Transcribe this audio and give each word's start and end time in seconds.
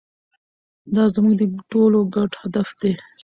دا 0.95 1.03
زموږ 1.13 1.33
د 1.39 1.43
ټولو 1.71 1.99
ګډ 2.15 2.31
هدف 2.41 2.67
دی. 2.81 2.91